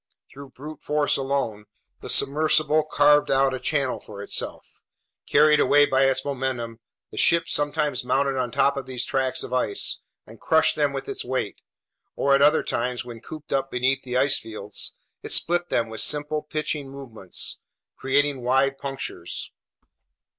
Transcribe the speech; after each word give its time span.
Through 0.33 0.49
brute 0.55 0.81
force 0.81 1.15
alone, 1.15 1.65
the 1.99 2.09
submersible 2.09 2.81
carved 2.85 3.29
out 3.29 3.53
a 3.53 3.59
channel 3.59 3.99
for 3.99 4.23
itself. 4.23 4.81
Carried 5.27 5.59
away 5.59 5.85
by 5.85 6.05
its 6.05 6.25
momentum, 6.25 6.79
the 7.11 7.17
ship 7.17 7.47
sometimes 7.47 8.03
mounted 8.03 8.35
on 8.35 8.49
top 8.51 8.77
of 8.77 8.87
these 8.87 9.05
tracts 9.05 9.43
of 9.43 9.53
ice 9.53 10.01
and 10.25 10.41
crushed 10.41 10.75
them 10.75 10.91
with 10.91 11.07
its 11.07 11.23
weight, 11.23 11.61
or 12.15 12.33
at 12.33 12.41
other 12.41 12.63
times, 12.63 13.05
when 13.05 13.21
cooped 13.21 13.53
up 13.53 13.69
beneath 13.69 14.01
the 14.01 14.17
ice 14.17 14.39
fields, 14.39 14.95
it 15.21 15.31
split 15.31 15.69
them 15.69 15.87
with 15.87 16.01
simple 16.01 16.41
pitching 16.41 16.89
movements, 16.89 17.59
creating 17.95 18.41
wide 18.41 18.79
punctures. 18.79 19.51